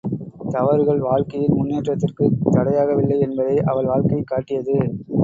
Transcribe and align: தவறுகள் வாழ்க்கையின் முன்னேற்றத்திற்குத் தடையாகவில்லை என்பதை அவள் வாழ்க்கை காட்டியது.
தவறுகள் 0.49 0.99
வாழ்க்கையின் 0.99 1.53
முன்னேற்றத்திற்குத் 1.53 2.39
தடையாகவில்லை 2.51 3.19
என்பதை 3.19 3.59
அவள் 3.63 3.85
வாழ்க்கை 3.85 4.21
காட்டியது. 4.23 4.75